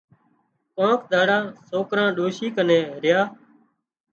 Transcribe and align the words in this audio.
ڪانڪ 0.75 0.99
ۮاڙا 1.11 1.37
سوڪران 1.69 2.07
ڏوشِي 2.17 2.47
ڪنين 2.55 2.85
ريا 3.03 3.21